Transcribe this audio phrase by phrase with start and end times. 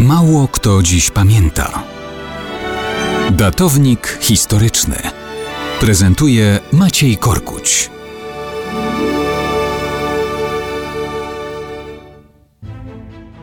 [0.00, 1.82] Mało kto dziś pamięta.
[3.30, 4.96] Datownik historyczny
[5.80, 7.90] prezentuje Maciej Korkuć.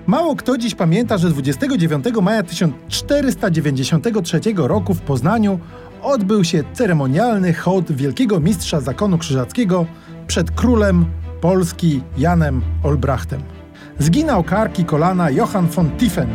[0.07, 5.59] Mało kto dziś pamięta, że 29 maja 1493 roku w Poznaniu
[6.01, 9.85] odbył się ceremonialny hołd wielkiego mistrza zakonu krzyżackiego
[10.27, 11.05] przed królem
[11.41, 13.56] Polski Janem Olbrachtem.
[13.99, 16.29] Zginął karki kolana Johann von Tiefen,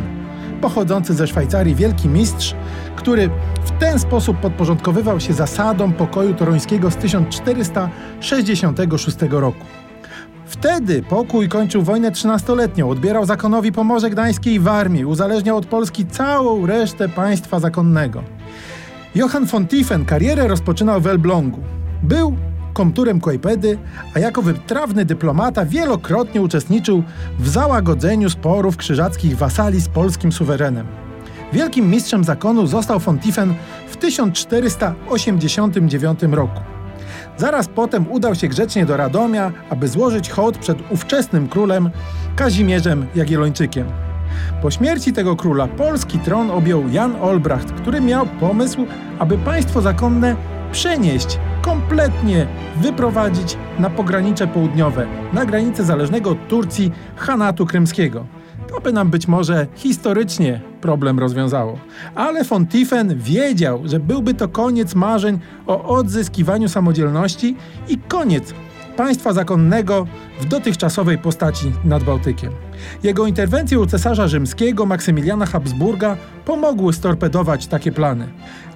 [0.61, 2.55] pochodzący ze Szwajcarii wielki mistrz,
[2.95, 3.29] który
[3.65, 9.65] w ten sposób podporządkowywał się zasadom pokoju toruńskiego z 1466 roku.
[10.45, 16.65] Wtedy pokój kończył wojnę trzynastoletnią, odbierał zakonowi Pomorze Gdańskie i Warmii, uzależniał od Polski całą
[16.65, 18.23] resztę państwa zakonnego.
[19.15, 21.59] Johann von Tiefen karierę rozpoczynał w Elblągu.
[22.03, 22.35] Był
[22.73, 23.77] komturem Kłajpedy,
[24.15, 27.03] a jako wytrawny dyplomata wielokrotnie uczestniczył
[27.39, 30.87] w załagodzeniu sporów krzyżackich wasali z polskim suwerenem.
[31.53, 33.53] Wielkim mistrzem zakonu został von Tiefen
[33.87, 36.61] w 1489 roku.
[37.37, 41.89] Zaraz potem udał się grzecznie do Radomia, aby złożyć hołd przed ówczesnym królem
[42.35, 43.87] Kazimierzem Jagiellończykiem.
[44.61, 48.85] Po śmierci tego króla polski tron objął Jan Olbracht, który miał pomysł,
[49.19, 50.35] aby państwo zakonne
[50.71, 52.47] przenieść, kompletnie
[52.81, 58.25] wyprowadzić na pogranicze południowe, na granicę zależnego od Turcji Hanatu Krymskiego.
[58.67, 61.77] To by nam być może historycznie problem rozwiązało.
[62.15, 67.55] Ale von Tiefen wiedział, że byłby to koniec marzeń o odzyskiwaniu samodzielności
[67.87, 68.53] i koniec
[68.95, 70.07] państwa zakonnego
[70.41, 72.51] w dotychczasowej postaci nad Bałtykiem.
[73.03, 78.27] Jego interwencje u cesarza rzymskiego Maksymiliana Habsburga pomogły storpedować takie plany.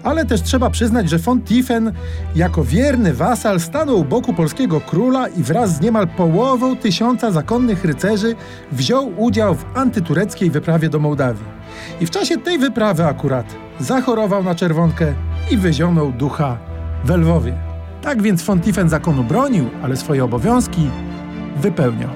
[0.04, 1.94] Ale też trzeba przyznać, że von Tiefen
[2.36, 7.86] jako wierny wasal stanął u boku polskiego króla i wraz z niemal połową tysiąca zakonnych
[7.86, 8.36] rycerzy
[8.72, 11.46] wziął udział w antytureckiej wyprawie do Mołdawii.
[12.02, 15.14] I w czasie tej wyprawy akurat zachorował na czerwonkę
[15.52, 16.58] i wyzionął ducha
[17.06, 17.67] w Lwowie.
[18.08, 20.90] Tak więc von Tiefen zakonu bronił, ale swoje obowiązki
[21.62, 22.10] wypełniał.